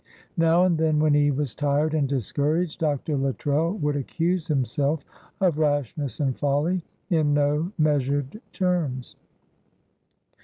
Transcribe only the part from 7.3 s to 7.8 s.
no